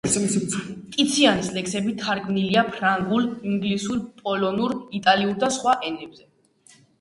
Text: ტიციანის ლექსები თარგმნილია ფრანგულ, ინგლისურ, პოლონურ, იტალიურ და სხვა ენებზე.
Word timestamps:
ტიციანის 0.93 1.49
ლექსები 1.57 1.93
თარგმნილია 1.99 2.63
ფრანგულ, 2.77 3.27
ინგლისურ, 3.51 4.01
პოლონურ, 4.23 4.75
იტალიურ 5.03 5.37
და 5.45 5.53
სხვა 5.59 5.77
ენებზე. 5.93 6.27